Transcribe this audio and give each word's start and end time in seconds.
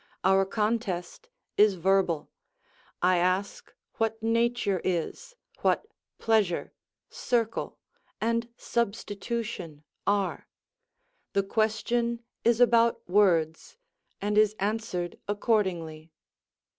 Our 0.23 0.47
contest 0.47 1.29
is 1.57 1.75
verbal: 1.75 2.31
I 3.03 3.17
ask 3.17 3.71
what 3.97 4.23
nature 4.23 4.81
is, 4.83 5.35
what 5.61 5.85
pleasure, 6.17 6.73
circle, 7.11 7.77
and 8.19 8.49
substitution 8.57 9.83
are? 10.07 10.47
the 11.33 11.43
question 11.43 12.23
is 12.43 12.59
about 12.59 13.07
words, 13.07 13.77
and 14.19 14.39
is 14.39 14.55
answered 14.59 15.19
accordingly. 15.27 16.09